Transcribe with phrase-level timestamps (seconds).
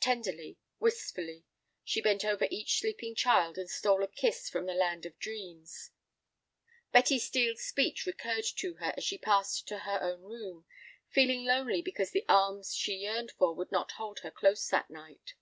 [0.00, 1.44] Tenderly, wistfully,
[1.84, 5.90] she bent over each sleeping child, and stole a kiss from the land of dreams.
[6.92, 10.64] Betty Steel's speech recurred to her as she passed to her own room,
[11.10, 15.34] feeling lonely because the arms she yearned for would not hold her close that night.